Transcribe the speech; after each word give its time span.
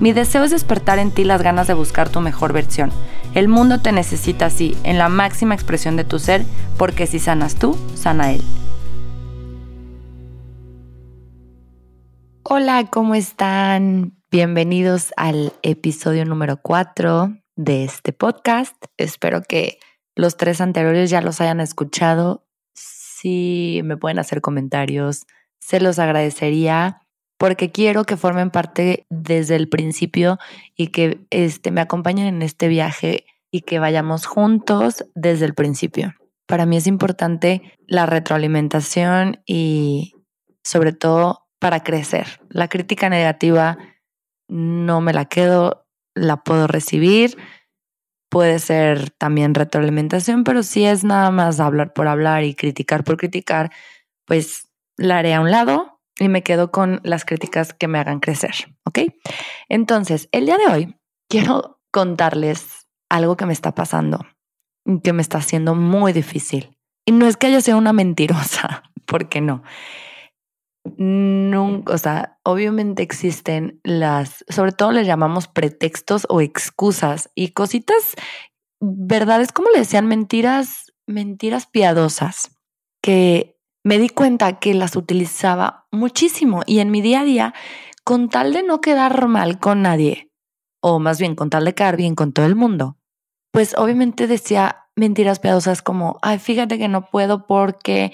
Mi 0.00 0.14
deseo 0.14 0.44
es 0.44 0.50
despertar 0.50 0.98
en 0.98 1.10
ti 1.10 1.24
las 1.24 1.42
ganas 1.42 1.66
de 1.66 1.74
buscar 1.74 2.08
tu 2.08 2.22
mejor 2.22 2.54
versión. 2.54 2.90
El 3.34 3.48
mundo 3.48 3.82
te 3.82 3.92
necesita 3.92 4.46
así, 4.46 4.74
en 4.82 4.96
la 4.96 5.10
máxima 5.10 5.54
expresión 5.54 5.96
de 5.96 6.04
tu 6.04 6.18
ser, 6.18 6.46
porque 6.78 7.06
si 7.06 7.18
sanas 7.18 7.56
tú, 7.56 7.76
sana 7.94 8.32
él. 8.32 8.40
Hola, 12.42 12.86
¿cómo 12.90 13.14
están? 13.14 14.16
Bienvenidos 14.30 15.12
al 15.18 15.52
episodio 15.60 16.24
número 16.24 16.62
4 16.62 17.36
de 17.56 17.84
este 17.84 18.14
podcast. 18.14 18.82
Espero 18.96 19.42
que 19.42 19.80
los 20.16 20.38
tres 20.38 20.62
anteriores 20.62 21.10
ya 21.10 21.20
los 21.20 21.42
hayan 21.42 21.60
escuchado. 21.60 22.46
Si 22.72 23.82
me 23.84 23.98
pueden 23.98 24.18
hacer 24.18 24.40
comentarios, 24.40 25.26
se 25.58 25.78
los 25.78 25.98
agradecería 25.98 27.02
porque 27.40 27.72
quiero 27.72 28.04
que 28.04 28.18
formen 28.18 28.50
parte 28.50 29.06
desde 29.08 29.56
el 29.56 29.70
principio 29.70 30.38
y 30.76 30.88
que 30.88 31.26
este, 31.30 31.70
me 31.70 31.80
acompañen 31.80 32.26
en 32.26 32.42
este 32.42 32.68
viaje 32.68 33.24
y 33.50 33.62
que 33.62 33.78
vayamos 33.78 34.26
juntos 34.26 35.06
desde 35.14 35.46
el 35.46 35.54
principio. 35.54 36.14
Para 36.46 36.66
mí 36.66 36.76
es 36.76 36.86
importante 36.86 37.62
la 37.86 38.04
retroalimentación 38.04 39.40
y 39.46 40.16
sobre 40.64 40.92
todo 40.92 41.46
para 41.58 41.82
crecer. 41.82 42.42
La 42.50 42.68
crítica 42.68 43.08
negativa 43.08 43.78
no 44.46 45.00
me 45.00 45.14
la 45.14 45.24
quedo, 45.24 45.86
la 46.14 46.42
puedo 46.42 46.66
recibir. 46.66 47.38
Puede 48.28 48.58
ser 48.58 49.08
también 49.12 49.54
retroalimentación, 49.54 50.44
pero 50.44 50.62
si 50.62 50.84
es 50.84 51.04
nada 51.04 51.30
más 51.30 51.58
hablar 51.58 51.94
por 51.94 52.06
hablar 52.06 52.44
y 52.44 52.54
criticar 52.54 53.02
por 53.02 53.16
criticar, 53.16 53.72
pues 54.26 54.68
la 54.98 55.16
haré 55.16 55.32
a 55.32 55.40
un 55.40 55.50
lado 55.50 55.99
y 56.20 56.28
me 56.28 56.42
quedo 56.42 56.70
con 56.70 57.00
las 57.02 57.24
críticas 57.24 57.72
que 57.72 57.88
me 57.88 57.98
hagan 57.98 58.20
crecer, 58.20 58.76
¿ok? 58.84 58.98
Entonces, 59.68 60.28
el 60.32 60.46
día 60.46 60.58
de 60.58 60.66
hoy 60.66 60.96
quiero 61.28 61.80
contarles 61.90 62.86
algo 63.08 63.36
que 63.36 63.46
me 63.46 63.54
está 63.54 63.74
pasando, 63.74 64.26
que 65.02 65.14
me 65.14 65.22
está 65.22 65.38
haciendo 65.38 65.74
muy 65.74 66.12
difícil. 66.12 66.76
Y 67.06 67.12
no 67.12 67.26
es 67.26 67.36
que 67.36 67.46
haya 67.46 67.62
sido 67.62 67.78
una 67.78 67.94
mentirosa, 67.94 68.82
porque 69.06 69.40
no. 69.40 69.62
Nunca, 70.96 71.94
o 71.94 71.98
sea, 71.98 72.38
obviamente 72.42 73.02
existen 73.02 73.80
las, 73.82 74.44
sobre 74.48 74.72
todo 74.72 74.92
les 74.92 75.06
llamamos 75.06 75.48
pretextos 75.48 76.26
o 76.28 76.42
excusas 76.42 77.30
y 77.34 77.52
cositas, 77.52 78.14
verdades, 78.80 79.52
como 79.52 79.70
le 79.70 79.80
decían, 79.80 80.06
mentiras, 80.06 80.92
mentiras 81.06 81.66
piadosas 81.66 82.56
que 83.02 83.59
me 83.84 83.98
di 83.98 84.08
cuenta 84.08 84.58
que 84.58 84.74
las 84.74 84.96
utilizaba 84.96 85.86
muchísimo 85.90 86.62
y 86.66 86.80
en 86.80 86.90
mi 86.90 87.00
día 87.00 87.20
a 87.20 87.24
día, 87.24 87.54
con 88.04 88.28
tal 88.28 88.52
de 88.52 88.62
no 88.62 88.80
quedar 88.80 89.26
mal 89.28 89.58
con 89.58 89.82
nadie, 89.82 90.30
o 90.82 90.98
más 90.98 91.18
bien 91.18 91.34
con 91.34 91.50
tal 91.50 91.64
de 91.64 91.74
quedar 91.74 91.96
bien 91.96 92.14
con 92.14 92.32
todo 92.32 92.46
el 92.46 92.56
mundo, 92.56 92.98
pues 93.52 93.74
obviamente 93.76 94.26
decía 94.26 94.88
mentiras 94.96 95.38
piadosas 95.40 95.82
como, 95.82 96.18
ay, 96.22 96.38
fíjate 96.38 96.78
que 96.78 96.88
no 96.88 97.10
puedo 97.10 97.46
porque 97.46 98.12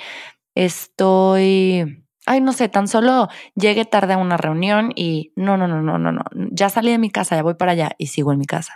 estoy, 0.55 2.07
ay, 2.27 2.41
no 2.41 2.53
sé, 2.53 2.69
tan 2.69 2.89
solo 2.89 3.29
llegué 3.55 3.85
tarde 3.85 4.15
a 4.15 4.19
una 4.19 4.37
reunión 4.37 4.93
y 4.95 5.33
no, 5.37 5.57
no, 5.57 5.69
no, 5.69 5.83
no, 5.83 5.99
no, 5.99 6.13
no, 6.13 6.25
ya 6.53 6.69
salí 6.69 6.91
de 6.91 6.99
mi 6.99 7.11
casa, 7.11 7.37
ya 7.37 7.43
voy 7.43 7.55
para 7.55 7.73
allá 7.73 7.91
y 7.99 8.09
sigo 8.09 8.33
en 8.33 8.39
mi 8.39 8.47
casa. 8.47 8.75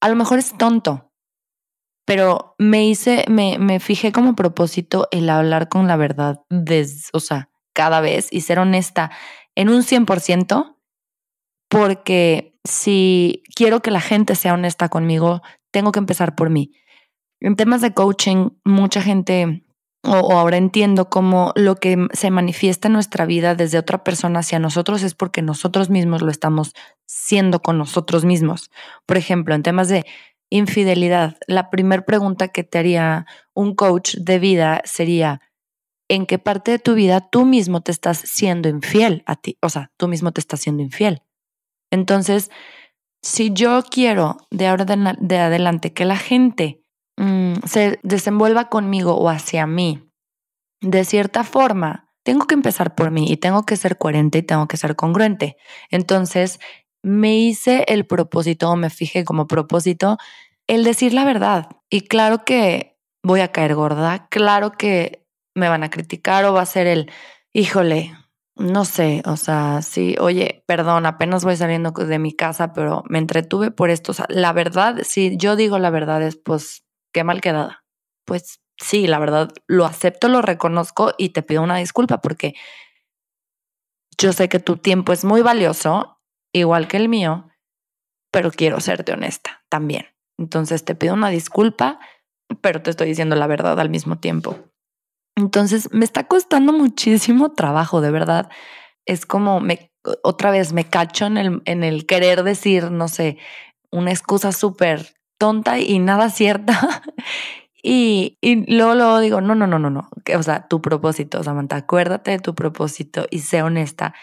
A 0.00 0.08
lo 0.08 0.16
mejor 0.16 0.38
es 0.38 0.56
tonto, 0.56 1.05
pero 2.06 2.54
me 2.56 2.86
hice, 2.86 3.24
me, 3.28 3.58
me 3.58 3.80
fijé 3.80 4.12
como 4.12 4.34
propósito 4.34 5.08
el 5.10 5.28
hablar 5.28 5.68
con 5.68 5.86
la 5.86 5.96
verdad, 5.96 6.40
des, 6.48 7.10
o 7.12 7.20
sea, 7.20 7.50
cada 7.74 8.00
vez 8.00 8.28
y 8.30 8.40
ser 8.40 8.58
honesta 8.58 9.10
en 9.54 9.68
un 9.68 9.82
100%, 9.82 10.76
porque 11.68 12.58
si 12.64 13.42
quiero 13.54 13.80
que 13.80 13.90
la 13.90 14.00
gente 14.00 14.36
sea 14.36 14.54
honesta 14.54 14.88
conmigo, 14.88 15.42
tengo 15.72 15.92
que 15.92 15.98
empezar 15.98 16.36
por 16.36 16.48
mí. 16.48 16.72
En 17.40 17.56
temas 17.56 17.80
de 17.80 17.92
coaching, 17.92 18.50
mucha 18.64 19.02
gente, 19.02 19.64
o, 20.04 20.32
ahora 20.32 20.56
entiendo 20.56 21.10
cómo 21.10 21.52
lo 21.56 21.76
que 21.76 22.06
se 22.12 22.30
manifiesta 22.30 22.88
en 22.88 22.94
nuestra 22.94 23.26
vida 23.26 23.54
desde 23.56 23.78
otra 23.78 24.04
persona 24.04 24.40
hacia 24.40 24.58
nosotros 24.58 25.02
es 25.02 25.14
porque 25.14 25.42
nosotros 25.42 25.90
mismos 25.90 26.22
lo 26.22 26.30
estamos 26.30 26.72
siendo 27.06 27.60
con 27.60 27.78
nosotros 27.78 28.24
mismos. 28.24 28.70
Por 29.06 29.16
ejemplo, 29.16 29.54
en 29.54 29.62
temas 29.62 29.88
de 29.88 30.06
infidelidad, 30.50 31.36
la 31.46 31.70
primera 31.70 32.04
pregunta 32.04 32.48
que 32.48 32.64
te 32.64 32.78
haría 32.78 33.26
un 33.54 33.74
coach 33.74 34.16
de 34.16 34.38
vida 34.38 34.82
sería, 34.84 35.40
¿en 36.08 36.26
qué 36.26 36.38
parte 36.38 36.70
de 36.70 36.78
tu 36.78 36.94
vida 36.94 37.28
tú 37.28 37.44
mismo 37.44 37.80
te 37.80 37.92
estás 37.92 38.18
siendo 38.18 38.68
infiel 38.68 39.22
a 39.26 39.36
ti? 39.36 39.58
O 39.62 39.68
sea, 39.68 39.90
tú 39.96 40.08
mismo 40.08 40.32
te 40.32 40.40
estás 40.40 40.60
siendo 40.60 40.82
infiel. 40.82 41.22
Entonces, 41.90 42.50
si 43.22 43.52
yo 43.52 43.82
quiero 43.82 44.36
de 44.50 44.68
ahora 44.68 44.84
de, 44.84 45.38
adelante 45.38 45.92
que 45.92 46.04
la 46.04 46.16
gente 46.16 46.82
mm, 47.16 47.54
se 47.66 47.98
desenvuelva 48.02 48.68
conmigo 48.68 49.16
o 49.16 49.28
hacia 49.28 49.66
mí 49.66 50.02
de 50.80 51.04
cierta 51.04 51.42
forma, 51.42 52.12
tengo 52.22 52.46
que 52.46 52.54
empezar 52.54 52.94
por 52.94 53.10
mí 53.10 53.26
y 53.30 53.36
tengo 53.36 53.64
que 53.64 53.76
ser 53.76 53.98
coherente 53.98 54.38
y 54.38 54.42
tengo 54.42 54.68
que 54.68 54.76
ser 54.76 54.94
congruente. 54.94 55.56
Entonces, 55.90 56.58
me 57.06 57.36
hice 57.36 57.84
el 57.86 58.04
propósito, 58.04 58.74
me 58.74 58.90
fijé 58.90 59.24
como 59.24 59.46
propósito, 59.46 60.18
el 60.66 60.82
decir 60.82 61.14
la 61.14 61.24
verdad. 61.24 61.68
Y 61.88 62.00
claro 62.00 62.44
que 62.44 62.98
voy 63.22 63.40
a 63.40 63.52
caer 63.52 63.76
gorda, 63.76 64.26
claro 64.28 64.72
que 64.72 65.24
me 65.54 65.68
van 65.68 65.84
a 65.84 65.90
criticar 65.90 66.44
o 66.44 66.52
va 66.52 66.62
a 66.62 66.66
ser 66.66 66.88
el, 66.88 67.08
híjole, 67.52 68.12
no 68.56 68.84
sé, 68.84 69.22
o 69.24 69.36
sea, 69.36 69.82
sí, 69.82 70.16
oye, 70.18 70.64
perdón, 70.66 71.06
apenas 71.06 71.44
voy 71.44 71.56
saliendo 71.56 71.92
de 71.92 72.18
mi 72.18 72.32
casa, 72.34 72.72
pero 72.72 73.04
me 73.08 73.18
entretuve 73.18 73.70
por 73.70 73.90
esto. 73.90 74.10
O 74.10 74.14
sea, 74.14 74.26
la 74.28 74.52
verdad, 74.52 74.96
si 75.04 75.36
yo 75.36 75.54
digo 75.54 75.78
la 75.78 75.90
verdad 75.90 76.22
es, 76.22 76.36
pues, 76.36 76.84
qué 77.12 77.22
mal 77.22 77.40
quedada. 77.40 77.84
Pues 78.24 78.60
sí, 78.78 79.06
la 79.06 79.20
verdad, 79.20 79.52
lo 79.68 79.84
acepto, 79.84 80.26
lo 80.26 80.42
reconozco 80.42 81.14
y 81.18 81.28
te 81.28 81.44
pido 81.44 81.62
una 81.62 81.76
disculpa 81.76 82.20
porque 82.20 82.54
yo 84.18 84.32
sé 84.32 84.48
que 84.48 84.58
tu 84.58 84.76
tiempo 84.76 85.12
es 85.12 85.24
muy 85.24 85.42
valioso 85.42 86.15
igual 86.58 86.88
que 86.88 86.96
el 86.96 87.08
mío, 87.08 87.48
pero 88.30 88.50
quiero 88.50 88.80
serte 88.80 89.12
honesta 89.12 89.62
también. 89.68 90.06
Entonces 90.38 90.84
te 90.84 90.94
pido 90.94 91.14
una 91.14 91.30
disculpa, 91.30 91.98
pero 92.60 92.82
te 92.82 92.90
estoy 92.90 93.08
diciendo 93.08 93.36
la 93.36 93.46
verdad 93.46 93.78
al 93.80 93.90
mismo 93.90 94.18
tiempo. 94.18 94.58
Entonces 95.36 95.90
me 95.92 96.04
está 96.04 96.24
costando 96.24 96.72
muchísimo 96.72 97.52
trabajo, 97.52 98.00
de 98.00 98.10
verdad. 98.10 98.50
Es 99.04 99.26
como 99.26 99.60
me 99.60 99.92
otra 100.22 100.50
vez 100.50 100.72
me 100.72 100.84
cacho 100.84 101.26
en 101.26 101.36
el, 101.36 101.62
en 101.64 101.84
el 101.84 102.06
querer 102.06 102.42
decir, 102.42 102.90
no 102.90 103.08
sé, 103.08 103.38
una 103.90 104.10
excusa 104.10 104.52
súper 104.52 105.14
tonta 105.38 105.78
y 105.78 105.98
nada 105.98 106.30
cierta. 106.30 107.02
y, 107.82 108.38
luego, 108.68 108.94
luego 108.94 109.20
digo, 109.20 109.40
no, 109.40 109.54
no, 109.54 109.66
no, 109.66 109.78
no, 109.78 109.90
no. 109.90 110.08
O 110.36 110.42
sea, 110.42 110.68
tu 110.68 110.80
propósito, 110.80 111.42
Samantha, 111.42 111.76
acuérdate 111.76 112.32
de 112.32 112.38
tu 112.38 112.54
propósito 112.54 113.26
y 113.30 113.40
sé 113.40 113.62
honesta. 113.62 114.14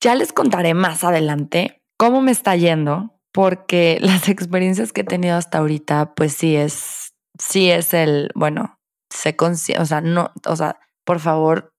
Ya 0.00 0.14
les 0.14 0.32
contaré 0.32 0.74
más 0.74 1.04
adelante 1.04 1.82
cómo 1.96 2.20
me 2.20 2.32
está 2.32 2.56
yendo, 2.56 3.14
porque 3.32 3.98
las 4.02 4.28
experiencias 4.28 4.92
que 4.92 5.02
he 5.02 5.04
tenido 5.04 5.36
hasta 5.36 5.58
ahorita, 5.58 6.14
pues 6.14 6.34
sí 6.34 6.56
es, 6.56 7.14
sí 7.38 7.70
es 7.70 7.94
el, 7.94 8.30
bueno, 8.34 8.78
se 9.10 9.36
o 9.78 9.84
sea, 9.84 10.00
no, 10.00 10.32
o 10.46 10.56
sea, 10.56 10.78
por 11.04 11.20
favor, 11.20 11.72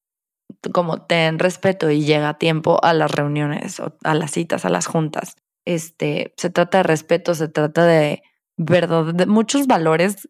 como 0.73 1.01
ten 1.01 1.39
respeto 1.39 1.89
y 1.89 2.05
llega 2.05 2.29
a 2.29 2.37
tiempo 2.37 2.79
a 2.83 2.93
las 2.93 3.11
reuniones, 3.11 3.79
o 3.79 3.97
a 4.03 4.13
las 4.13 4.31
citas, 4.31 4.65
a 4.65 4.69
las 4.69 4.87
juntas. 4.87 5.35
Este, 5.65 6.33
se 6.37 6.49
trata 6.49 6.79
de 6.79 6.83
respeto, 6.83 7.33
se 7.33 7.47
trata 7.47 7.85
de 7.85 8.21
verdad, 8.57 9.13
de 9.13 9.25
muchos 9.25 9.67
valores 9.67 10.29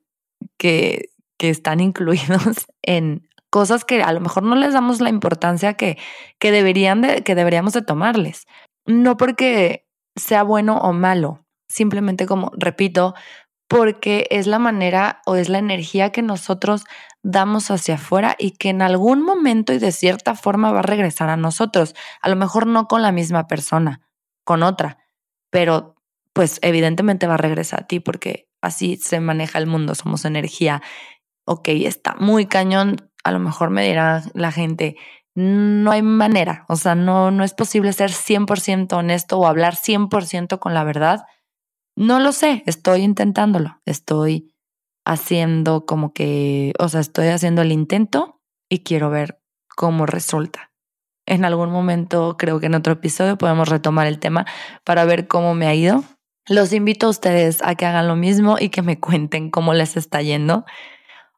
que, 0.58 1.10
que 1.38 1.50
están 1.50 1.80
incluidos 1.82 2.68
en 2.82 3.28
cosas 3.56 3.86
que 3.86 4.04
a 4.04 4.12
lo 4.12 4.20
mejor 4.20 4.44
no 4.44 4.54
les 4.56 4.74
damos 4.74 5.00
la 5.00 5.08
importancia 5.08 5.76
que, 5.76 5.98
que, 6.40 6.52
deberían 6.52 7.00
de, 7.00 7.24
que 7.24 7.36
deberíamos 7.36 7.72
de 7.72 7.82
tomarles. 7.82 8.48
No 8.86 9.16
porque 9.16 9.88
sea 10.14 10.44
bueno 10.44 10.76
o 10.80 10.92
malo, 10.92 11.46
simplemente 11.70 12.26
como, 12.26 12.52
repito, 12.58 13.14
porque 13.70 14.28
es 14.30 14.46
la 14.46 14.60
manera 14.60 15.22
o 15.26 15.38
es 15.38 15.48
la 15.48 15.60
energía 15.60 16.12
que 16.12 16.22
nosotros 16.22 16.84
damos 17.24 17.72
hacia 17.72 17.96
afuera 17.96 18.36
y 18.38 18.52
que 18.52 18.68
en 18.68 18.82
algún 18.82 19.22
momento 19.22 19.72
y 19.72 19.80
de 19.80 19.94
cierta 19.94 20.36
forma 20.36 20.74
va 20.74 20.80
a 20.80 20.90
regresar 20.92 21.30
a 21.30 21.38
nosotros. 21.38 21.96
A 22.22 22.28
lo 22.28 22.36
mejor 22.36 22.68
no 22.68 22.90
con 22.90 23.02
la 23.02 23.14
misma 23.14 23.48
persona, 23.48 24.02
con 24.44 24.64
otra, 24.64 24.98
pero 25.50 25.96
pues 26.34 26.60
evidentemente 26.62 27.26
va 27.26 27.36
a 27.36 27.38
regresar 27.38 27.84
a 27.84 27.88
ti 27.88 28.02
porque 28.02 28.50
así 28.62 28.98
se 28.98 29.22
maneja 29.22 29.60
el 29.60 29.66
mundo, 29.66 29.96
somos 29.96 30.26
energía. 30.26 30.82
Ok, 31.46 31.70
está 31.70 32.16
muy 32.20 32.48
cañón, 32.48 32.98
a 33.26 33.32
lo 33.32 33.40
mejor 33.40 33.72
me 33.72 33.86
dirá 33.86 34.22
la 34.36 34.52
gente, 34.52 34.96
no 35.34 35.92
hay 35.92 36.04
manera, 36.04 36.64
o 36.70 36.76
sea, 36.76 36.94
no, 36.94 37.32
no 37.32 37.44
es 37.44 37.54
posible 37.56 37.92
ser 37.92 38.12
100% 38.12 38.94
honesto 38.94 39.40
o 39.40 39.48
hablar 39.48 39.76
100% 39.76 40.60
con 40.60 40.76
la 40.76 40.84
verdad. 40.84 41.26
No 41.98 42.20
lo 42.20 42.32
sé, 42.32 42.62
estoy 42.68 43.02
intentándolo, 43.02 43.82
estoy 43.86 44.54
haciendo 45.06 45.88
como 45.88 46.14
que, 46.14 46.74
o 46.78 46.88
sea, 46.88 47.02
estoy 47.02 47.28
haciendo 47.30 47.64
el 47.64 47.72
intento 47.72 48.42
y 48.70 48.84
quiero 48.84 49.10
ver 49.10 49.42
cómo 49.76 50.06
resulta. 50.06 50.72
En 51.26 51.46
algún 51.46 51.72
momento, 51.72 52.38
creo 52.38 52.60
que 52.60 52.68
en 52.68 52.76
otro 52.76 52.94
episodio 52.94 53.40
podemos 53.40 53.70
retomar 53.70 54.06
el 54.06 54.20
tema 54.20 54.46
para 54.84 55.04
ver 55.06 55.28
cómo 55.28 55.56
me 55.56 55.66
ha 55.66 55.74
ido. 55.74 56.04
Los 56.48 56.74
invito 56.74 57.08
a 57.08 57.10
ustedes 57.10 57.64
a 57.64 57.74
que 57.74 57.88
hagan 57.88 58.08
lo 58.08 58.16
mismo 58.16 58.58
y 58.60 58.70
que 58.70 58.84
me 58.84 59.00
cuenten 59.00 59.50
cómo 59.50 59.74
les 59.74 59.98
está 59.98 60.22
yendo. 60.22 60.64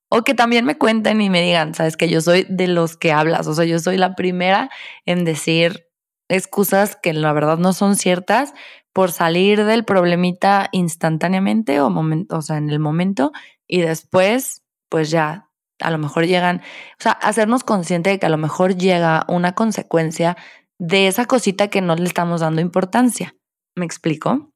O 0.09 0.23
que 0.23 0.33
también 0.33 0.65
me 0.65 0.77
cuenten 0.77 1.21
y 1.21 1.29
me 1.29 1.41
digan, 1.41 1.73
sabes 1.73 1.97
que 1.97 2.09
yo 2.09 2.21
soy 2.21 2.45
de 2.49 2.67
los 2.67 2.95
que 2.95 3.11
hablas, 3.11 3.47
o 3.47 3.53
sea, 3.53 3.65
yo 3.65 3.79
soy 3.79 3.97
la 3.97 4.15
primera 4.15 4.69
en 5.05 5.25
decir 5.25 5.87
excusas 6.29 6.95
que 6.95 7.13
la 7.13 7.33
verdad 7.33 7.57
no 7.57 7.73
son 7.73 7.95
ciertas 7.95 8.53
por 8.93 9.11
salir 9.11 9.65
del 9.65 9.85
problemita 9.85 10.69
instantáneamente 10.71 11.81
o, 11.81 11.89
momento, 11.89 12.37
o 12.37 12.41
sea, 12.41 12.57
en 12.57 12.69
el 12.69 12.79
momento 12.79 13.31
y 13.67 13.81
después, 13.81 14.63
pues 14.89 15.11
ya, 15.11 15.49
a 15.79 15.91
lo 15.91 15.97
mejor 15.97 16.25
llegan, 16.25 16.61
o 16.99 17.03
sea, 17.03 17.11
hacernos 17.11 17.63
consciente 17.63 18.09
de 18.09 18.19
que 18.19 18.25
a 18.25 18.29
lo 18.29 18.37
mejor 18.37 18.75
llega 18.75 19.25
una 19.27 19.53
consecuencia 19.53 20.37
de 20.79 21.07
esa 21.07 21.25
cosita 21.25 21.67
que 21.67 21.81
no 21.81 21.95
le 21.95 22.05
estamos 22.05 22.41
dando 22.41 22.61
importancia. 22.61 23.35
¿Me 23.75 23.85
explico? 23.85 24.51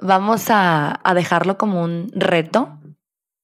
Vamos 0.00 0.50
a, 0.50 1.00
a 1.02 1.14
dejarlo 1.14 1.58
como 1.58 1.82
un 1.82 2.10
reto 2.14 2.78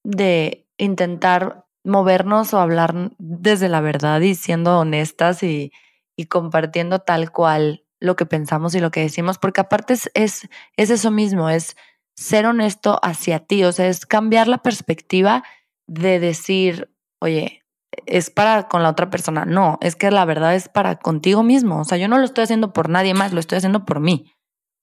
de 0.05 0.64
intentar 0.79 1.67
movernos 1.85 2.55
o 2.55 2.61
hablar 2.61 2.95
desde 3.19 3.69
la 3.69 3.81
verdad 3.81 4.21
y 4.21 4.35
siendo 4.35 4.79
honestas 4.79 5.43
y, 5.43 5.73
y 6.17 6.27
compartiendo 6.27 7.01
tal 7.01 7.31
cual 7.31 7.85
lo 8.01 8.17
que 8.17 8.27
pensamos 8.27 8.75
y 8.75 8.81
lo 8.81 8.91
que 8.91 9.01
decimos, 9.01 9.39
porque 9.39 9.61
aparte 9.61 9.95
es, 9.95 10.11
es, 10.15 10.49
es 10.77 10.91
eso 10.91 11.11
mismo, 11.11 11.49
es 11.49 11.77
ser 12.17 12.47
honesto 12.47 12.99
hacia 13.03 13.41
ti, 13.41 13.65
o 13.65 13.73
sea, 13.73 13.89
es 13.89 14.07
cambiar 14.07 14.49
la 14.49 14.59
perspectiva 14.59 15.43
de 15.87 16.21
decir, 16.21 16.91
oye, 17.21 17.65
es 18.07 18.31
para 18.31 18.69
con 18.69 18.83
la 18.83 18.91
otra 18.91 19.11
persona. 19.11 19.45
No, 19.45 19.79
es 19.81 19.97
que 19.97 20.11
la 20.11 20.25
verdad 20.25 20.55
es 20.55 20.69
para 20.69 20.97
contigo 20.97 21.43
mismo. 21.43 21.81
O 21.81 21.85
sea, 21.85 21.99
yo 21.99 22.09
no 22.09 22.19
lo 22.19 22.25
estoy 22.25 22.45
haciendo 22.45 22.73
por 22.73 22.89
nadie 22.89 23.15
más, 23.15 23.33
lo 23.33 23.41
estoy 23.41 23.59
haciendo 23.59 23.85
por 23.85 24.01
mí. 24.01 24.33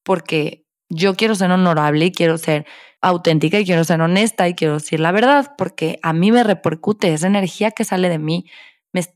Porque 0.03 0.65
yo 0.89 1.15
quiero 1.15 1.35
ser 1.35 1.51
honorable 1.51 2.05
y 2.05 2.11
quiero 2.11 2.37
ser 2.37 2.65
auténtica 3.01 3.59
y 3.59 3.65
quiero 3.65 3.83
ser 3.83 4.01
honesta 4.01 4.47
y 4.47 4.53
quiero 4.53 4.75
decir 4.75 4.99
la 4.99 5.11
verdad, 5.11 5.53
porque 5.57 5.99
a 6.03 6.13
mí 6.13 6.31
me 6.31 6.43
repercute 6.43 7.13
esa 7.13 7.27
energía 7.27 7.71
que 7.71 7.83
sale 7.83 8.09
de 8.09 8.19
mí, 8.19 8.45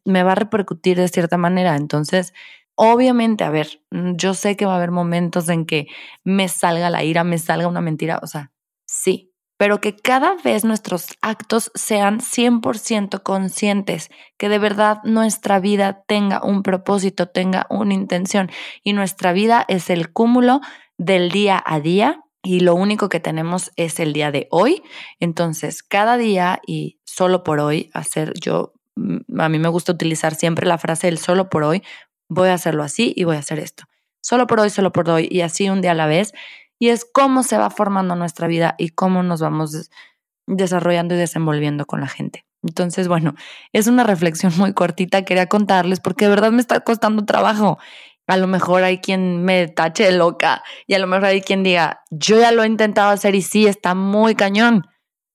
me, 0.06 0.24
va 0.24 0.34
a 0.34 0.36
repercutir 0.36 0.98
de 0.98 1.08
cierta 1.08 1.38
manera. 1.38 1.76
Entonces, 1.76 2.34
Obviamente, 2.78 3.46
a 3.46 3.50
ver, 3.50 3.82
mm, 3.92 4.16
yo 4.16 4.34
sé 4.34 4.58
que 4.58 4.66
va 4.66 4.74
a 4.74 4.76
haber 4.76 4.92
momentos 4.92 5.48
en 5.48 5.66
que 5.66 5.88
me 6.26 6.50
salga 6.50 6.90
la 6.90 7.04
ira, 7.06 7.24
me 7.24 7.38
salga 7.38 7.68
una 7.68 7.80
mentira, 7.82 8.20
o 8.22 8.28
sea, 8.28 8.52
sí, 8.86 9.34
pero 9.58 9.80
que 9.80 9.96
cada 9.96 10.36
vez 10.44 10.66
nuestros 10.66 11.08
actos 11.22 11.72
sean 11.74 12.20
100% 12.20 13.24
conscientes, 13.24 14.10
que 14.38 14.50
de 14.50 14.60
verdad 14.60 15.00
nuestra 15.06 15.60
vida 15.60 16.04
tenga 16.06 16.44
un 16.44 16.64
propósito, 16.64 17.28
tenga 17.30 17.66
una 17.70 17.94
intención 17.94 18.52
y 18.84 18.92
nuestra 18.92 19.32
vida 19.32 19.64
es 19.70 19.90
el 19.90 20.12
cúmulo 20.12 20.60
del 20.98 21.32
día 21.32 21.62
a 21.66 21.80
día 21.80 22.25
y 22.46 22.62
lo 22.62 22.76
único 22.76 23.10
que 23.10 23.20
tenemos 23.20 23.72
es 23.76 24.00
el 24.00 24.14
día 24.14 24.32
de 24.32 24.48
hoy. 24.52 24.84
Entonces, 25.20 25.84
cada 25.84 26.16
día 26.16 26.62
y 26.66 27.00
solo 27.04 27.44
por 27.44 27.60
hoy, 27.60 27.90
hacer 27.94 28.34
yo, 28.40 28.74
mm, 28.96 29.42
a 29.42 29.50
mí 29.50 29.60
me 29.60 29.68
gusta 29.68 29.92
utilizar 29.92 30.36
siempre 30.36 30.66
la 30.66 30.78
frase 30.78 31.10
el 31.10 31.18
solo 31.18 31.50
por 31.50 31.64
hoy 31.64 31.82
voy 32.28 32.50
a 32.50 32.54
hacerlo 32.54 32.84
así 32.84 33.14
y 33.16 33.24
voy 33.24 33.36
a 33.36 33.40
hacer 33.40 33.60
esto. 33.60 33.86
Solo 34.22 34.48
por 34.48 34.60
hoy, 34.60 34.70
solo 34.70 34.92
por 34.92 35.10
hoy 35.10 35.28
y 35.30 35.42
así 35.42 35.70
un 35.70 35.82
día 35.82 35.92
a 35.92 35.96
la 35.96 36.08
vez. 36.08 36.34
Y 36.80 36.90
es 36.90 37.06
cómo 37.06 37.44
se 37.44 37.58
va 37.58 37.70
formando 37.70 38.16
nuestra 38.16 38.48
vida 38.48 38.76
y 38.78 38.90
cómo 38.90 39.24
nos 39.24 39.40
vamos 39.42 39.90
desarrollando 40.48 41.16
y 41.16 41.18
desenvolviendo 41.18 41.86
con 41.86 42.02
la 42.02 42.08
gente. 42.08 42.46
Entonces, 42.64 43.08
bueno, 43.08 43.36
es 43.72 43.88
una 43.88 44.04
reflexión 44.04 44.52
muy 44.58 44.74
cortita, 44.74 45.24
quería 45.24 45.48
contarles 45.48 46.00
porque 46.00 46.26
de 46.26 46.30
verdad 46.30 46.52
me 46.52 46.62
está 46.62 46.80
costando 46.82 47.24
trabajo. 47.26 47.78
A 48.28 48.38
lo 48.38 48.48
mejor 48.48 48.84
hay 48.84 49.00
quien 49.00 49.44
me 49.44 49.68
tache 49.68 50.06
de 50.06 50.12
loca 50.12 50.64
y 50.88 50.96
a 50.96 51.00
lo 51.00 51.08
mejor 51.08 51.26
hay 51.26 51.42
quien 51.42 51.64
diga, 51.64 52.02
yo 52.10 52.40
ya 52.40 52.52
lo 52.52 52.64
he 52.64 52.68
intentado 52.68 53.10
hacer 53.10 53.36
y 53.36 53.42
sí, 53.42 53.68
está 53.68 53.94
muy 53.94 54.36
cañón. 54.36 54.88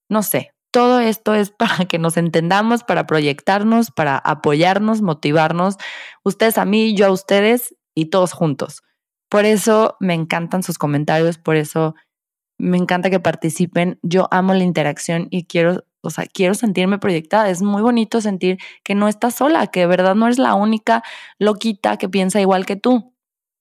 No 0.08 0.22
sé, 0.22 0.52
todo 0.70 1.00
esto 1.00 1.34
es 1.34 1.50
para 1.58 1.86
que 1.86 1.98
nos 1.98 2.16
entendamos, 2.16 2.84
para 2.84 3.06
proyectarnos, 3.06 3.90
para 3.90 4.18
apoyarnos, 4.18 5.02
motivarnos, 5.02 5.76
ustedes 6.24 6.58
a 6.58 6.64
mí, 6.64 6.94
yo 6.94 7.06
a 7.06 7.12
ustedes 7.12 7.74
y 7.94 8.06
todos 8.06 8.32
juntos. 8.32 8.82
Por 9.28 9.44
eso 9.44 9.96
me 10.00 10.14
encantan 10.14 10.62
sus 10.62 10.76
comentarios, 10.76 11.38
por 11.38 11.56
eso 11.56 11.94
me 12.58 12.76
encanta 12.76 13.10
que 13.10 13.20
participen. 13.20 13.98
Yo 14.02 14.28
amo 14.30 14.54
la 14.54 14.64
interacción 14.64 15.28
y 15.30 15.44
quiero, 15.44 15.84
o 16.02 16.10
sea, 16.10 16.26
quiero 16.26 16.54
sentirme 16.54 16.98
proyectada. 16.98 17.50
Es 17.50 17.62
muy 17.62 17.82
bonito 17.82 18.20
sentir 18.20 18.58
que 18.82 18.94
no 18.94 19.08
estás 19.08 19.34
sola, 19.34 19.66
que 19.66 19.80
de 19.80 19.86
verdad 19.86 20.14
no 20.14 20.26
eres 20.26 20.38
la 20.38 20.54
única 20.54 21.02
loquita 21.38 21.96
que 21.96 22.08
piensa 22.08 22.40
igual 22.40 22.66
que 22.66 22.76
tú. 22.76 23.14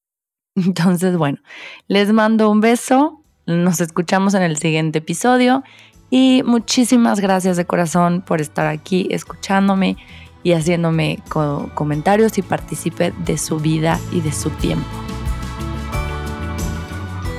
Entonces, 0.56 1.18
bueno, 1.18 1.40
les 1.88 2.12
mando 2.12 2.50
un 2.50 2.62
beso. 2.62 3.24
Nos 3.46 3.82
escuchamos 3.82 4.36
en 4.36 4.44
el 4.44 4.58
siguiente 4.58 5.00
episodio 5.00 5.64
y 6.12 6.44
muchísimas 6.46 7.20
gracias 7.20 7.58
de 7.58 7.66
corazón 7.66 8.22
por 8.22 8.42
estar 8.42 8.68
aquí 8.68 9.08
escuchándome 9.12 9.98
y 10.44 10.54
haciéndome 10.54 11.20
comentarios 11.74 12.38
y 12.38 12.42
participe 12.42 13.12
de 13.26 13.38
su 13.38 13.60
vida 13.60 14.00
y 14.12 14.22
de 14.22 14.32
su 14.32 14.50
tiempo. 14.52 14.88